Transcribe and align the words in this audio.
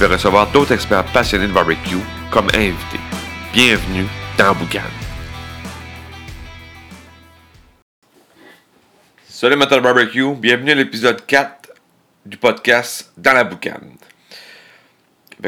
vais 0.00 0.14
recevoir 0.14 0.50
d'autres 0.50 0.72
experts 0.72 1.04
passionnés 1.12 1.46
de 1.46 1.52
barbecue 1.52 1.98
comme 2.30 2.48
invités. 2.54 3.00
Bienvenue 3.52 4.06
dans 4.38 4.54
Boucan. 4.54 4.80
Salut 9.28 9.56
de 9.56 9.80
barbecue, 9.80 10.34
bienvenue 10.36 10.70
à 10.70 10.74
l'épisode 10.74 11.26
4 11.26 11.72
du 12.24 12.38
podcast 12.38 13.12
Dans 13.18 13.34
la 13.34 13.44
Boucane. 13.44 13.92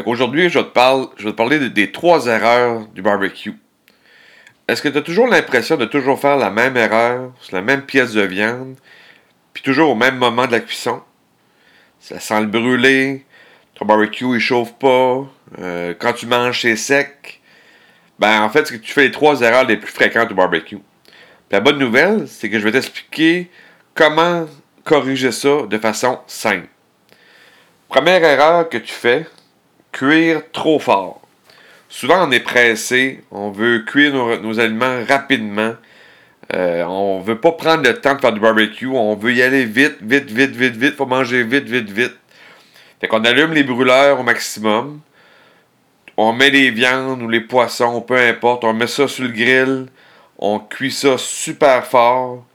Aujourd'hui, 0.04 0.50
je, 0.50 0.58
vais 0.58 0.64
te 0.66 0.70
parler, 0.70 1.06
je 1.16 1.24
vais 1.24 1.30
te 1.30 1.36
parler 1.36 1.70
des 1.70 1.90
trois 1.90 2.26
erreurs 2.26 2.86
du 2.88 3.00
barbecue. 3.00 3.54
Est-ce 4.68 4.82
que 4.82 4.90
tu 4.90 4.98
as 4.98 5.02
toujours 5.02 5.28
l'impression 5.28 5.78
de 5.78 5.86
toujours 5.86 6.20
faire 6.20 6.36
la 6.36 6.50
même 6.50 6.76
erreur 6.76 7.32
sur 7.40 7.56
la 7.56 7.62
même 7.62 7.86
pièce 7.86 8.12
de 8.12 8.20
viande, 8.20 8.76
puis 9.54 9.62
toujours 9.62 9.88
au 9.88 9.94
même 9.94 10.18
moment 10.18 10.46
de 10.46 10.52
la 10.52 10.60
cuisson? 10.60 11.00
Ça 12.00 12.20
sent 12.20 12.40
le 12.42 12.48
brûler, 12.48 13.24
ton 13.82 13.86
barbecue 13.86 14.36
il 14.36 14.40
chauffe 14.40 14.74
pas, 14.74 15.26
euh, 15.58 15.94
quand 15.98 16.12
tu 16.12 16.26
manges 16.26 16.62
c'est 16.62 16.76
sec. 16.76 17.40
Ben 18.18 18.42
en 18.42 18.48
fait, 18.48 18.66
c'est 18.66 18.78
que 18.78 18.84
tu 18.84 18.92
fais 18.92 19.02
les 19.02 19.10
trois 19.10 19.40
erreurs 19.40 19.64
les 19.64 19.76
plus 19.76 19.90
fréquentes 19.90 20.30
au 20.30 20.34
barbecue. 20.34 20.78
La 21.50 21.58
bonne 21.58 21.78
nouvelle, 21.78 22.28
c'est 22.28 22.48
que 22.48 22.60
je 22.60 22.64
vais 22.64 22.70
t'expliquer 22.70 23.50
comment 23.94 24.46
corriger 24.84 25.32
ça 25.32 25.62
de 25.68 25.78
façon 25.78 26.20
simple. 26.28 26.68
Première 27.88 28.22
erreur 28.22 28.68
que 28.68 28.78
tu 28.78 28.92
fais, 28.92 29.26
cuire 29.90 30.42
trop 30.52 30.78
fort. 30.78 31.20
Souvent, 31.88 32.26
on 32.26 32.30
est 32.30 32.40
pressé, 32.40 33.24
on 33.32 33.50
veut 33.50 33.80
cuire 33.80 34.14
nos, 34.14 34.60
aliments 34.60 35.02
rapidement. 35.08 35.74
Euh, 36.54 36.84
on 36.84 37.20
veut 37.20 37.40
pas 37.40 37.52
prendre 37.52 37.82
le 37.82 38.00
temps 38.00 38.14
de 38.14 38.20
faire 38.20 38.32
du 38.32 38.40
barbecue. 38.40 38.86
On 38.86 39.16
veut 39.16 39.32
y 39.32 39.42
aller 39.42 39.64
vite, 39.64 39.98
vite, 40.00 40.30
vite, 40.30 40.54
vite, 40.54 40.76
vite. 40.76 40.94
Faut 40.94 41.06
manger 41.06 41.42
vite, 41.42 41.64
vite, 41.64 41.90
vite. 41.90 42.21
Fait 43.02 43.08
qu'on 43.08 43.24
allume 43.24 43.52
les 43.52 43.64
brûleurs 43.64 44.20
au 44.20 44.22
maximum. 44.22 45.00
On 46.16 46.32
met 46.32 46.50
les 46.50 46.70
viandes 46.70 47.20
ou 47.20 47.28
les 47.28 47.40
poissons, 47.40 48.00
peu 48.00 48.16
importe. 48.16 48.62
On 48.62 48.72
met 48.72 48.86
ça 48.86 49.08
sur 49.08 49.24
le 49.24 49.30
grill. 49.30 49.86
On 50.38 50.60
cuit 50.60 50.92
ça 50.92 51.18
super 51.18 51.84
fort. 51.84 52.46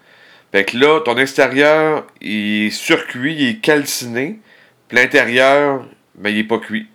Fait 0.54 0.64
que 0.64 0.78
là, 0.78 1.02
ton 1.02 1.18
extérieur, 1.18 2.08
il 2.22 2.68
est 2.68 2.70
surcuit, 2.70 3.36
il 3.36 3.50
est 3.50 3.60
calciné. 3.60 4.40
Puis 4.88 4.98
l'intérieur, 4.98 5.86
ben, 6.16 6.30
il 6.30 6.38
est 6.38 6.44
pas 6.46 6.60
cuit. 6.60 6.88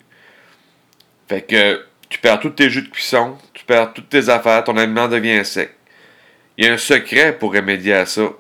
Fait 1.28 1.42
que 1.42 1.84
tu 2.08 2.18
perds 2.20 2.40
tous 2.40 2.50
tes 2.50 2.70
jus 2.70 2.82
de 2.82 2.88
cuisson, 2.88 3.36
tu 3.52 3.64
perds 3.64 3.92
toutes 3.92 4.08
tes 4.08 4.30
affaires, 4.30 4.64
ton 4.64 4.78
aliment 4.78 5.08
devient 5.08 5.44
sec. 5.44 5.74
Il 6.56 6.64
y 6.64 6.68
a 6.68 6.72
un 6.72 6.78
secret 6.78 7.36
pour 7.38 7.52
remédier 7.52 7.92
à 7.92 8.06
ça. 8.06 8.30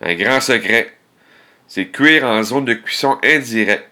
Un 0.00 0.14
grand 0.16 0.40
secret. 0.40 0.92
C'est 1.68 1.86
cuire 1.86 2.24
en 2.24 2.42
zone 2.42 2.64
de 2.64 2.74
cuisson 2.74 3.16
indirecte. 3.22 3.89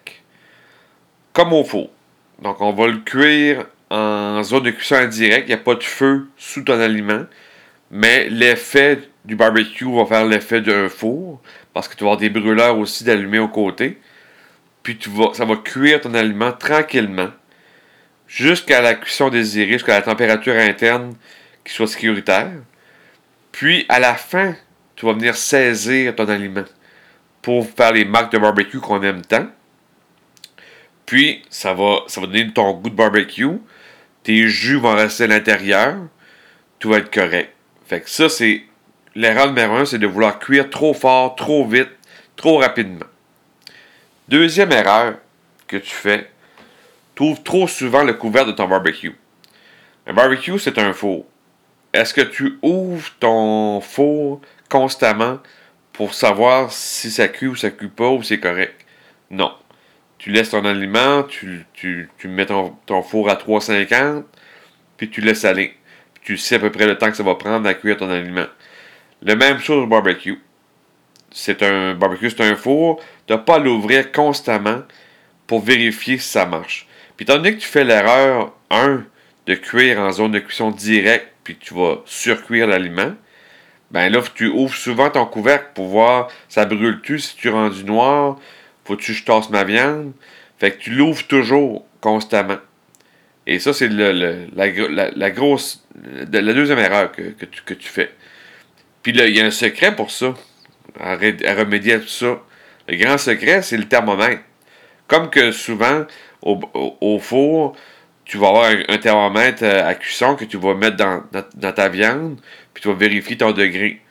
Comme 1.38 1.52
au 1.52 1.62
four. 1.62 1.88
Donc, 2.42 2.60
on 2.60 2.72
va 2.72 2.88
le 2.88 2.96
cuire 2.96 3.66
en 3.90 4.42
zone 4.42 4.64
de 4.64 4.70
cuisson 4.72 4.96
indirecte. 4.96 5.44
Il 5.46 5.54
n'y 5.54 5.60
a 5.60 5.62
pas 5.62 5.76
de 5.76 5.84
feu 5.84 6.26
sous 6.36 6.62
ton 6.62 6.80
aliment. 6.80 7.26
Mais 7.92 8.28
l'effet 8.28 9.02
du 9.24 9.36
barbecue 9.36 9.84
va 9.84 10.04
faire 10.04 10.26
l'effet 10.26 10.60
d'un 10.60 10.88
four. 10.88 11.40
Parce 11.72 11.86
que 11.86 11.94
tu 11.94 12.02
vas 12.02 12.10
avoir 12.10 12.16
des 12.16 12.28
brûleurs 12.28 12.76
aussi 12.76 13.04
d'allumer 13.04 13.38
au 13.38 13.46
côté. 13.46 13.98
Puis 14.82 14.98
tu 14.98 15.10
vas, 15.10 15.32
ça 15.32 15.44
va 15.44 15.54
cuire 15.54 16.00
ton 16.00 16.12
aliment 16.14 16.50
tranquillement. 16.50 17.28
Jusqu'à 18.26 18.82
la 18.82 18.94
cuisson 18.94 19.28
désirée, 19.28 19.74
jusqu'à 19.74 19.94
la 19.94 20.02
température 20.02 20.56
interne 20.56 21.14
qui 21.64 21.72
soit 21.72 21.86
sécuritaire. 21.86 22.50
Puis 23.52 23.86
à 23.88 24.00
la 24.00 24.14
fin, 24.14 24.56
tu 24.96 25.06
vas 25.06 25.12
venir 25.12 25.36
saisir 25.36 26.16
ton 26.16 26.28
aliment 26.28 26.64
pour 27.42 27.64
faire 27.64 27.92
les 27.92 28.04
marques 28.04 28.32
de 28.32 28.38
barbecue 28.38 28.80
qu'on 28.80 29.04
aime 29.04 29.22
tant. 29.22 29.46
Puis 31.08 31.42
ça 31.48 31.72
va, 31.72 32.00
ça 32.06 32.20
va 32.20 32.26
donner 32.26 32.52
ton 32.52 32.70
goût 32.74 32.90
de 32.90 32.94
barbecue. 32.94 33.46
Tes 34.24 34.46
jus 34.46 34.76
vont 34.76 34.94
rester 34.94 35.24
à 35.24 35.28
l'intérieur. 35.28 35.96
Tout 36.78 36.90
va 36.90 36.98
être 36.98 37.10
correct. 37.10 37.50
Fait 37.86 38.02
que 38.02 38.10
ça, 38.10 38.28
c'est 38.28 38.64
l'erreur 39.14 39.46
numéro 39.46 39.76
un, 39.76 39.86
c'est 39.86 39.98
de 39.98 40.06
vouloir 40.06 40.38
cuire 40.38 40.68
trop 40.68 40.92
fort, 40.92 41.34
trop 41.34 41.66
vite, 41.66 41.88
trop 42.36 42.58
rapidement. 42.58 43.06
Deuxième 44.28 44.70
erreur 44.70 45.14
que 45.66 45.78
tu 45.78 45.94
fais, 45.94 46.30
tu 47.14 47.22
ouvres 47.22 47.42
trop 47.42 47.66
souvent 47.66 48.04
le 48.04 48.12
couvert 48.12 48.44
de 48.44 48.52
ton 48.52 48.68
barbecue. 48.68 49.16
Un 50.06 50.12
barbecue, 50.12 50.58
c'est 50.58 50.76
un 50.76 50.92
four. 50.92 51.24
Est-ce 51.94 52.12
que 52.12 52.20
tu 52.20 52.58
ouvres 52.60 53.10
ton 53.18 53.80
four 53.80 54.42
constamment 54.68 55.38
pour 55.94 56.12
savoir 56.12 56.70
si 56.70 57.10
ça 57.10 57.28
cuit 57.28 57.46
ou 57.46 57.56
ça 57.56 57.70
cuit 57.70 57.88
pas 57.88 58.10
ou 58.10 58.22
c'est 58.22 58.40
correct? 58.40 58.84
Non. 59.30 59.54
Tu 60.18 60.30
laisses 60.30 60.50
ton 60.50 60.64
aliment, 60.64 61.22
tu, 61.22 61.64
tu, 61.72 62.08
mets 62.24 62.46
ton, 62.46 62.76
four 63.02 63.30
à 63.30 63.36
350, 63.36 64.24
puis 64.96 65.08
tu 65.10 65.20
laisses 65.20 65.44
aller. 65.44 65.74
Puis 66.14 66.22
tu 66.24 66.36
sais 66.36 66.56
à 66.56 66.58
peu 66.58 66.70
près 66.70 66.86
le 66.86 66.98
temps 66.98 67.10
que 67.10 67.16
ça 67.16 67.22
va 67.22 67.36
prendre 67.36 67.68
à 67.68 67.74
cuire 67.74 67.96
ton 67.96 68.10
aliment. 68.10 68.46
La 69.22 69.36
même 69.36 69.58
chose 69.58 69.84
au 69.84 69.86
barbecue. 69.86 70.40
C'est 71.30 71.62
un 71.62 71.94
barbecue, 71.94 72.30
c'est 72.30 72.42
un 72.42 72.56
four. 72.56 73.00
Tu 73.26 73.32
n'as 73.32 73.38
pas 73.38 73.56
à 73.56 73.58
l'ouvrir 73.58 74.10
constamment 74.12 74.82
pour 75.46 75.62
vérifier 75.62 76.18
si 76.18 76.28
ça 76.28 76.46
marche. 76.46 76.88
Puis 77.16 77.24
étant 77.24 77.42
que 77.42 77.48
tu 77.48 77.66
fais 77.66 77.84
l'erreur, 77.84 78.52
1, 78.70 79.04
de 79.46 79.54
cuire 79.54 79.98
en 79.98 80.12
zone 80.12 80.32
de 80.32 80.38
cuisson 80.38 80.70
directe, 80.70 81.32
puis 81.42 81.56
tu 81.56 81.74
vas 81.74 82.02
surcuire 82.04 82.66
l'aliment, 82.66 83.14
ben 83.90 84.12
là, 84.12 84.20
tu 84.34 84.48
ouvres 84.48 84.74
souvent 84.74 85.08
ton 85.08 85.24
couvercle 85.24 85.70
pour 85.74 85.88
voir 85.88 86.28
ça 86.48 86.66
brûle-tu, 86.66 87.18
si 87.18 87.36
tu 87.36 87.48
rends 87.48 87.70
du 87.70 87.84
noir, 87.84 88.38
faut-tu 88.88 89.12
que 89.12 89.18
je 89.18 89.24
tasse 89.24 89.50
ma 89.50 89.64
viande? 89.64 90.12
Fait 90.58 90.70
que 90.70 90.78
tu 90.78 90.90
l'ouvres 90.90 91.26
toujours, 91.26 91.86
constamment. 92.00 92.56
Et 93.46 93.58
ça, 93.58 93.74
c'est 93.74 93.88
le, 93.88 94.46
la, 94.54 95.30
grosse. 95.30 95.86
la 95.94 96.52
deuxième 96.54 96.78
erreur 96.78 97.12
que, 97.12 97.44
tu, 97.74 97.88
fais. 97.88 98.10
Puis 99.02 99.12
là, 99.12 99.26
il 99.26 99.36
y 99.36 99.40
a 99.40 99.44
un 99.44 99.50
secret 99.50 99.94
pour 99.94 100.10
ça, 100.10 100.32
à, 100.98 101.16
remédier 101.16 101.94
à 101.94 101.98
tout 101.98 102.08
ça. 102.08 102.40
Le 102.88 102.96
grand 102.96 103.18
secret, 103.18 103.60
c'est 103.60 103.76
le 103.76 103.86
thermomètre. 103.86 104.42
Comme 105.06 105.28
que 105.28 105.52
souvent, 105.52 106.06
au 106.42 107.18
four, 107.18 107.76
tu 108.24 108.38
vas 108.38 108.48
avoir 108.48 108.70
un, 108.88 108.98
thermomètre 108.98 109.62
euh, 109.64 109.86
à 109.86 109.94
cuisson 109.94 110.36
que 110.36 110.44
tu 110.44 110.58
vas 110.58 110.74
mettre 110.74 110.96
dans, 110.96 111.72
ta 111.72 111.88
viande, 111.88 112.38
puis 112.72 112.82
tu 112.82 112.88
vas 112.88 112.94
vérifier 112.94 113.36
ton 113.38 113.52
degré. 113.52 114.02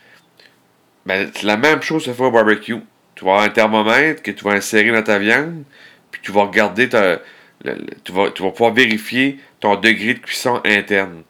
Ben, 1.05 1.29
c'est 1.33 1.45
la 1.45 1.57
même 1.57 1.81
chose 1.81 2.05
que 2.05 2.13
fait 2.13 2.23
au 2.23 2.31
barbecue. 2.31 2.81
Tu 3.17 3.25
vas 3.25 3.31
avoir 3.31 3.45
un 3.45 3.49
thermomètre 3.49 4.21
que 4.21 4.31
tu 4.31 4.43
vas 4.43 4.51
insérer 4.51 4.91
dans 4.91 5.01
ta 5.01 5.17
viande, 5.17 5.63
puis 6.11 6.21
tu 6.23 6.31
vas 6.31 6.43
regarder 6.43 6.87
tu, 6.87 8.11
vas, 8.11 8.29
tu 8.29 8.43
vas 8.43 8.51
pouvoir 8.51 8.73
vérifier 8.73 9.39
ton 9.59 9.75
degré 9.75 10.13
de 10.13 10.19
cuisson 10.19 10.61
interne. 10.63 11.23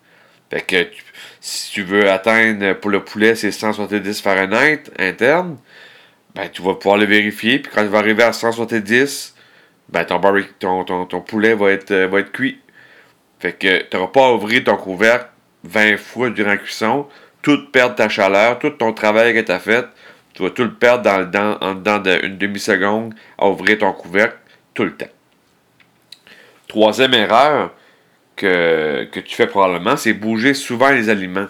Fait 0.50 0.62
que 0.62 0.88
si 1.40 1.72
tu 1.72 1.84
veux 1.84 2.10
atteindre 2.10 2.74
pour 2.74 2.92
le 2.92 3.04
poulet, 3.04 3.36
c'est 3.36 3.52
170 3.52 4.22
Fahrenheit 4.22 4.84
interne, 5.00 5.58
ben 6.36 6.50
tu 6.50 6.62
vas 6.62 6.76
pouvoir 6.76 6.98
le 6.98 7.06
vérifier, 7.06 7.60
puis 7.60 7.72
quand 7.74 7.84
tu 7.84 7.90
vas 7.90 8.00
arriver 8.00 8.24
à 8.24 8.34
170, 8.34 9.34
ben 9.90 10.04
ton, 10.04 10.84
ton, 10.84 11.06
ton, 11.06 11.22
poulet 11.22 11.54
va 11.54 11.72
être, 11.72 11.92
euh, 11.92 12.08
va 12.08 12.22
cuit. 12.24 12.60
Fait 13.40 13.54
que 13.54 13.84
tu 13.84 13.96
n'auras 13.96 14.12
pas 14.12 14.28
à 14.28 14.32
ouvrir 14.34 14.66
ton 14.66 14.76
couvercle 14.76 15.30
20 15.64 15.98
fois 15.98 16.30
durant 16.32 16.50
la 16.50 16.58
cuisson, 16.58 17.08
tout 17.42 17.72
perdre 17.72 17.96
ta 17.96 18.10
chaleur, 18.10 18.60
tout 18.60 18.72
ton 18.72 18.92
travail 18.92 19.34
que 19.34 19.40
tu 19.40 19.52
as 19.52 19.60
fait, 19.60 19.86
tu 20.38 20.44
vas 20.44 20.52
tout 20.52 20.64
le 20.64 20.76
perdre 20.76 21.26
dans, 21.26 21.58
en 21.62 21.74
dedans 21.74 21.98
d'une 21.98 22.38
demi-seconde 22.38 23.16
à 23.40 23.48
ouvrir 23.48 23.80
ton 23.80 23.92
couvercle 23.92 24.38
tout 24.76 24.84
le 24.84 24.96
temps. 24.96 25.10
Troisième 26.68 27.16
erreur 27.16 27.74
que, 28.36 29.10
tu 29.12 29.36
fais 29.36 29.48
probablement, 29.48 29.98
c'est 29.98 30.14
bouger 30.14 30.54
souvent 30.54 30.92
les 30.92 31.10
aliments. 31.10 31.48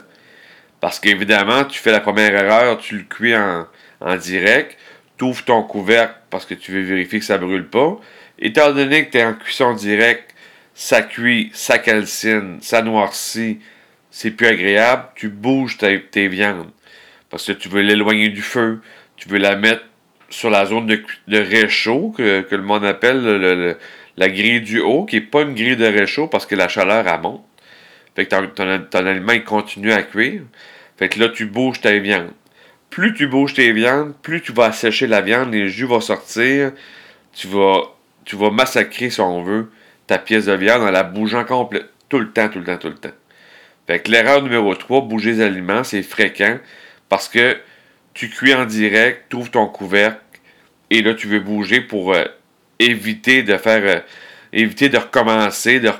Parce 0.80 1.02
qu'évidemment, 1.02 1.66
tu 1.66 1.78
fais 1.80 1.92
la 1.92 2.00
première 2.00 2.34
erreur, 2.34 2.78
tu 2.78 3.00
le 3.00 3.04
cuis 3.04 3.36
en, 3.36 3.68
en 4.00 4.16
direct, 4.16 4.78
tu 5.18 5.26
ouvres 5.26 5.44
ton 5.44 5.64
couvercle 5.64 6.16
parce 6.30 6.46
que 6.46 6.54
tu 6.54 6.72
veux 6.72 6.84
vérifier 6.84 7.20
que 7.20 7.26
ça 7.26 7.38
ne 7.38 7.46
brûle 7.46 7.68
pas. 7.68 8.00
Étant 8.40 8.72
donné 8.72 9.06
que 9.06 9.12
tu 9.12 9.18
es 9.18 9.26
en 9.26 9.34
cuisson 9.34 9.74
directe, 9.74 10.34
ça 10.74 11.02
cuit, 11.02 11.52
ça 11.54 11.78
calcine, 11.78 12.60
ça 12.62 12.82
noircit, 12.82 13.60
c'est 14.12 14.32
plus 14.32 14.48
agréable, 14.48 15.10
tu 15.16 15.28
bouges 15.28 15.78
tes, 15.78 16.28
viandes. 16.30 16.72
Parce 17.30 17.46
que 17.46 17.52
tu 17.52 17.70
veux 17.70 17.82
l'éloigner 17.82 18.30
du 18.30 18.42
feu, 18.42 18.82
tu 19.16 19.28
veux 19.30 19.38
la 19.38 19.56
mettre 19.56 19.84
sur 20.30 20.50
la 20.50 20.66
zone 20.66 20.86
de, 20.88 21.38
réchaud, 21.38 22.14
que, 22.16 22.46
le 22.50 22.62
monde 22.62 22.86
appelle 22.86 23.78
la 24.18 24.30
grille 24.30 24.62
du 24.62 24.80
haut, 24.80 25.06
qui 25.06 25.18
n'est 25.18 25.22
pas 25.22 25.42
une 25.42 25.54
grille 25.54 25.78
de 25.78 25.86
réchaud 25.86 26.28
parce 26.28 26.46
que 26.46 26.56
la 26.56 26.68
chaleur, 26.68 27.08
elle 27.08 27.22
monte. 27.22 27.44
Fait 28.16 28.26
que 28.26 28.36
ton, 28.46 28.80
ton, 28.90 29.06
aliment, 29.06 29.34
il 29.34 29.44
continue 29.44 29.92
à 29.92 30.02
cuire. 30.02 30.42
Fait 30.98 31.08
que 31.08 31.20
là, 31.20 31.30
tu 31.30 31.46
bouges 31.46 31.82
ta 31.82 31.96
viande. 32.00 32.32
Plus 32.90 33.14
tu 33.14 33.28
bouges 33.28 33.54
tes 33.54 33.72
viandes, 33.74 34.16
plus 34.22 34.42
tu 34.42 34.52
vas 34.54 34.66
assécher 34.66 35.08
la 35.08 35.22
viande, 35.22 35.54
les 35.54 35.70
jus 35.70 35.86
vont 35.86 36.02
sortir. 36.02 36.72
Tu 37.34 37.48
vas, 37.48 37.82
tu 38.26 38.36
vas 38.36 38.50
massacrer, 38.50 39.10
si 39.10 39.22
on 39.22 39.44
veut, 39.44 39.70
ta 40.08 40.18
pièce 40.18 40.46
de 40.46 40.54
viande 40.54 40.82
en 40.82 40.90
la 40.90 41.04
bougeant 41.04 41.44
complète. 41.44 41.90
Tout 42.10 42.20
le 42.20 42.32
temps, 42.32 42.50
tout 42.50 42.60
le 42.60 42.66
temps, 42.66 42.78
tout 42.78 42.88
le 42.88 42.96
temps. 42.96 43.12
Fait 43.86 44.00
que 44.00 44.10
l'erreur 44.10 44.42
numéro 44.42 44.74
3, 44.74 45.02
bouger 45.02 45.34
les 45.34 45.42
aliments, 45.42 45.84
c'est 45.84 46.02
fréquent 46.02 46.58
parce 47.10 47.30
que 47.30 47.58
tu 48.14 48.30
cuis 48.30 48.54
en 48.54 48.66
direct, 48.66 49.26
tu 49.30 49.36
ouvres 49.38 49.52
ton 49.52 49.68
couvercle 49.68 50.22
et 50.90 51.02
là, 51.02 51.14
tu 51.14 51.28
veux 51.28 51.40
bouger 51.40 51.82
pour 51.82 52.14
euh, 52.14 52.26
éviter 52.80 53.44
de 53.44 53.58
faire. 53.58 53.84
Euh, 53.84 54.02
éviter 54.54 54.90
de 54.90 54.98
recommencer, 54.98 55.80
de, 55.80 55.92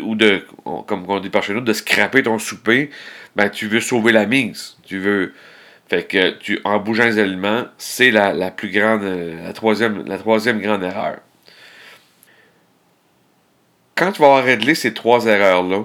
ou 0.00 0.14
de, 0.14 0.44
comme 0.86 1.04
on 1.08 1.20
dit 1.20 1.30
par 1.30 1.42
chez 1.42 1.54
nous, 1.54 1.60
de 1.60 1.72
scraper 1.72 2.22
ton 2.22 2.38
souper. 2.38 2.90
Ben, 3.34 3.50
tu 3.50 3.66
veux 3.68 3.80
sauver 3.80 4.12
la 4.12 4.26
mise. 4.26 4.76
Tu 4.84 4.98
veux. 4.98 5.34
Fait 5.88 6.04
que 6.04 6.30
tu, 6.38 6.58
en 6.64 6.80
bougeant 6.80 7.04
les 7.04 7.18
aliments, 7.18 7.64
c'est 7.78 8.10
la, 8.10 8.32
la, 8.32 8.50
plus 8.50 8.70
grande, 8.70 9.04
euh, 9.04 9.44
la 9.44 9.52
troisième, 9.52 10.04
la 10.06 10.18
troisième 10.18 10.60
grande 10.60 10.82
erreur. 10.82 11.18
Quand 13.94 14.10
tu 14.10 14.20
vas 14.20 14.26
avoir 14.26 14.44
réglé 14.44 14.74
ces 14.74 14.92
trois 14.92 15.26
erreurs-là, 15.26 15.84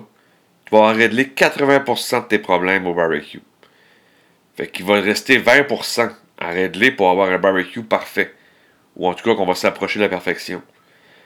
tu 0.65 0.71
vas 0.71 0.80
avoir 0.80 0.95
réglé 0.95 1.25
80% 1.25 2.24
de 2.24 2.27
tes 2.27 2.39
problèmes 2.39 2.88
au 2.88 2.95
barbecue. 2.95 3.42
Fait 4.62 4.68
qu'il 4.68 4.86
va 4.86 5.02
rester 5.02 5.40
20% 5.40 6.12
à 6.38 6.50
régler 6.50 6.92
pour 6.92 7.10
avoir 7.10 7.31
un 7.31 7.40
barbecue 7.40 7.81
parfait. 7.81 8.31
Ou 8.96 9.08
en 9.08 9.16
tout 9.16 9.28
cas 9.28 9.34
qu'on 9.34 9.48
va 9.48 9.56
s'approcher 9.56 9.98
de 9.98 10.04
la 10.04 10.10
perfection. 10.10 10.62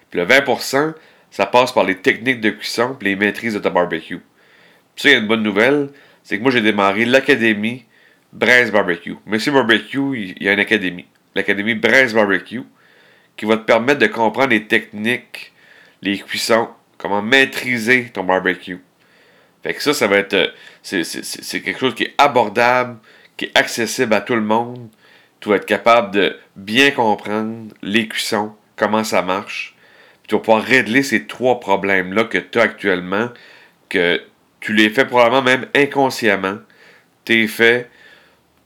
Puis 0.10 0.22
le 0.22 0.26
20%, 0.26 0.94
ça 1.32 1.46
passe 1.46 1.74
par 1.74 1.84
les 1.84 1.98
techniques 1.98 2.40
de 2.40 2.52
cuisson 2.52 2.96
et 3.02 3.04
les 3.04 3.18
maîtrises 3.18 3.54
de 3.54 3.60
ta 3.60 3.70
barbecue. 3.70 4.22
Puis 4.96 5.02
ça, 5.02 5.10
il 5.10 5.12
y 5.12 5.16
a 5.16 5.18
une 5.18 5.28
bonne 5.28 5.44
nouvelle, 5.44 5.90
c'est 6.24 6.38
que 6.38 6.44
moi 6.44 6.50
j'ai 6.50 6.62
démarré 6.62 7.04
l'académie 7.04 7.84
Braise 8.32 8.72
Barbecue. 8.72 9.18
Monsieur 9.26 9.52
Barbecue, 9.52 10.18
il 10.38 10.42
y 10.42 10.48
a 10.48 10.54
une 10.54 10.62
académie. 10.62 11.08
L'académie 11.36 11.76
Braise 11.76 12.14
Barbecue, 12.14 12.64
qui 13.36 13.44
va 13.44 13.58
te 13.58 13.64
permettre 13.64 14.00
de 14.00 14.08
comprendre 14.08 14.52
les 14.52 14.64
techniques, 14.64 15.52
les 16.02 16.20
cuissons, 16.20 16.70
comment 16.98 17.22
maîtriser 17.22 18.12
ton 18.14 18.24
barbecue. 18.24 18.80
Fait 19.62 19.74
que 19.74 19.84
ça, 19.84 19.94
ça 19.94 20.08
va 20.08 20.20
être. 20.20 20.54
C'est 20.84 21.62
quelque 21.62 21.80
chose 21.82 21.96
qui 21.96 22.04
est 22.04 22.14
abordable, 22.18 22.98
qui 23.38 23.46
est 23.46 23.58
accessible 23.58 24.14
à 24.14 24.22
tout 24.22 24.36
le 24.36 24.42
monde. 24.42 24.90
Tu 25.40 25.50
vas 25.50 25.56
être 25.56 25.66
capable 25.66 26.12
de 26.12 26.38
bien 26.56 26.92
comprendre 26.92 27.74
les 27.82 28.08
cuissons, 28.08 28.54
comment 28.76 29.04
ça 29.04 29.22
marche. 29.22 29.76
Puis 30.22 30.30
tu 30.30 30.36
vas 30.36 30.42
pouvoir 30.42 30.64
régler 30.64 31.04
ces 31.04 31.28
trois 31.28 31.60
problèmes-là 31.60 32.26
que 32.26 32.38
tu 32.38 32.60
as 32.60 32.64
actuellement, 32.64 33.30
que 33.90 34.22
tu 34.60 34.74
les 34.74 34.90
fais 34.90 35.06
probablement 35.06 35.44
même 35.44 35.68
inconsciemment. 35.76 36.58
T'es 37.26 37.48
fait, 37.48 37.90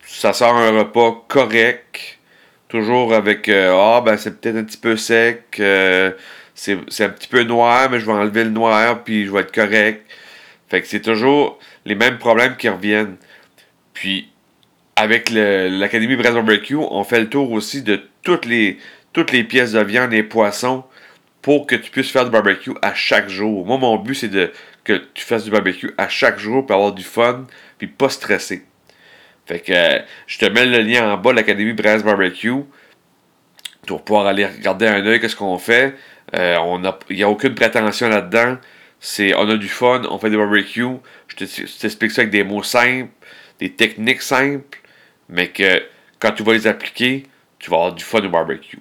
ça 0.06 0.34
sort 0.34 0.56
un 0.56 0.72
repas 0.72 1.26
correct, 1.28 2.20
toujours 2.68 3.14
avec 3.14 3.50
euh, 3.50 3.74
Ah, 3.74 4.02
ben 4.02 4.18
c'est 4.18 4.40
peut-être 4.40 4.58
un 4.58 4.64
petit 4.64 4.78
peu 4.78 4.96
sec, 4.96 5.58
euh, 5.60 6.12
c'est 6.54 7.04
un 7.04 7.10
petit 7.10 7.28
peu 7.28 7.44
noir, 7.44 7.90
mais 7.90 8.00
je 8.00 8.06
vais 8.06 8.12
enlever 8.12 8.44
le 8.44 8.50
noir, 8.50 9.04
puis 9.04 9.26
je 9.26 9.32
vais 9.32 9.42
être 9.42 9.54
correct. 9.54 10.06
Fait 10.70 10.82
que 10.82 10.88
c'est 10.88 11.02
toujours 11.02 11.58
les 11.86 11.96
mêmes 11.96 12.18
problèmes 12.18 12.56
qui 12.58 12.70
reviennent. 12.70 13.18
Puis 13.94 14.30
avec 15.00 15.30
l'Académie 15.30 16.18
Brass 16.18 16.34
Barbecue, 16.34 16.76
on 16.76 17.06
fait 17.06 17.22
le 17.22 17.30
tour 17.30 17.54
aussi 17.54 17.84
de 17.84 18.02
toutes 18.22 18.46
les, 18.46 18.78
pièces 19.46 19.72
de 19.72 19.80
viande 19.80 20.12
et 20.12 20.24
poissons 20.24 20.84
pour 21.42 21.68
que 21.68 21.76
tu 21.76 21.90
puisses 21.90 22.12
faire 22.12 22.26
du 22.26 22.32
barbecue 22.32 22.74
à 22.82 22.94
chaque 22.94 23.30
jour. 23.30 23.66
Moi, 23.66 23.78
mon 23.78 23.96
but, 23.96 24.16
c'est 24.16 24.28
de 24.28 24.52
que 24.84 25.02
tu 25.14 25.24
fasses 25.24 25.46
du 25.46 25.52
barbecue 25.52 25.94
à 25.98 26.10
chaque 26.10 26.38
jour 26.38 26.66
pour 26.66 26.76
avoir 26.76 26.92
du 26.92 27.04
fun, 27.04 27.48
puis 27.78 27.88
pas 27.88 28.10
stresser. 28.10 28.66
Fait 29.46 29.62
que 29.62 30.02
je 30.28 30.38
te 30.38 30.46
mets 30.46 30.66
le 30.66 30.80
lien 30.80 31.14
en 31.14 31.16
bas 31.16 31.32
de 31.32 31.38
l'Académie 31.38 31.72
Brass 31.72 32.04
Barbecue. 32.04 32.66
Vas 33.88 34.00
pouvoir 34.00 34.28
aller 34.28 34.46
regarder 34.48 34.86
un 34.86 35.06
œil 35.06 35.22
qu'est-ce 35.22 35.38
qu'on 35.38 35.58
fait. 35.60 35.96
Euh, 36.36 36.58
il 37.10 37.16
n'y 37.16 37.24
a 37.24 37.30
aucune 37.30 37.56
prétention 37.56 38.10
là-dedans. 38.10 38.58
C'est 39.00 39.34
on 39.34 39.50
a 39.50 39.56
du 39.56 39.70
fun, 39.70 40.02
on 40.12 40.20
fait 40.20 40.30
des 40.30 40.36
barbecues. 40.36 40.98
Je 41.30 41.46
t'explique 41.80 42.12
ça 42.12 42.22
avec 42.22 42.32
des 42.32 42.44
mots 42.44 42.64
simples, 42.64 43.12
des 43.60 43.72
techniques 43.72 44.22
simples 44.22 44.80
mais 45.30 45.50
que 45.50 45.84
quand 46.20 46.32
tu 46.32 46.44
vas 46.44 46.54
les 46.54 46.68
appliquer, 46.68 47.24
tu 47.60 47.70
vas 47.70 47.78
avoir 47.78 47.94
du 47.94 48.04
fun 48.04 48.24
au 48.24 48.30
barbecue. 48.30 48.80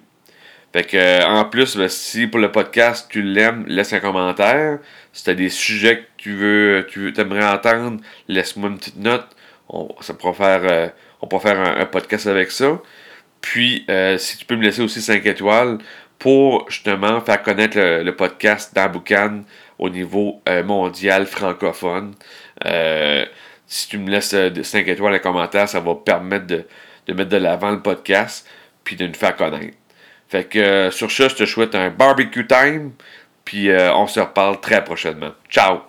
Fait 0.73 0.83
que, 0.83 0.97
euh, 0.97 1.25
en 1.25 1.45
plus, 1.45 1.87
si 1.87 2.27
pour 2.27 2.39
le 2.39 2.51
podcast 2.51 3.07
tu 3.09 3.21
l'aimes, 3.23 3.65
laisse 3.67 3.91
un 3.93 3.99
commentaire. 3.99 4.79
Si 5.13 5.23
tu 5.23 5.29
as 5.31 5.33
des 5.33 5.49
sujets 5.49 5.97
que 5.97 6.05
tu 6.17 6.33
veux, 6.35 6.87
tu 6.91 7.11
aimerais 7.19 7.45
entendre, 7.45 8.01
laisse-moi 8.27 8.69
une 8.69 8.77
petite 8.77 8.97
note. 8.97 9.27
On, 9.69 9.89
ça 10.01 10.13
faire, 10.13 10.61
euh, 10.63 10.87
on 11.21 11.27
pourra 11.27 11.41
faire 11.41 11.59
un, 11.79 11.85
podcast 11.85 12.27
avec 12.27 12.51
ça. 12.51 12.79
Puis, 13.41 13.85
euh, 13.89 14.17
si 14.17 14.37
tu 14.37 14.45
peux 14.45 14.55
me 14.55 14.63
laisser 14.63 14.81
aussi 14.81 15.01
5 15.01 15.25
étoiles 15.25 15.79
pour 16.19 16.69
justement 16.69 17.21
faire 17.21 17.41
connaître 17.41 17.77
le, 17.77 18.11
podcast 18.15 18.75
dans 18.75 19.43
au 19.79 19.89
niveau 19.89 20.41
mondial 20.65 21.25
francophone 21.25 22.13
si 23.69 23.87
tu 23.87 23.99
me 23.99 24.09
laisses 24.09 24.33
euh, 24.33 24.51
5 24.61 24.87
étoiles 24.87 25.15
en 25.15 25.19
commentaire, 25.19 25.69
ça 25.69 25.79
va 25.79 25.95
permettre 25.95 26.47
de, 26.47 26.65
de 27.07 27.13
mettre 27.13 27.29
de 27.29 27.37
l'avant 27.37 27.71
le 27.71 27.81
podcast, 27.81 28.45
puis 28.83 28.95
de 28.95 29.07
nous 29.07 29.13
faire 29.13 29.35
connaître. 29.35 29.77
Fait 30.27 30.43
que 30.43 30.59
euh, 30.59 30.91
sur 30.91 31.09
ce, 31.09 31.29
je 31.29 31.35
te 31.35 31.45
souhaite 31.45 31.75
un 31.75 31.89
barbecue 31.89 32.45
time, 32.47 32.91
puis 33.45 33.69
euh, 33.69 33.93
on 33.93 34.07
se 34.07 34.19
reparle 34.19 34.59
très 34.59 34.83
prochainement. 34.83 35.31
Ciao! 35.49 35.81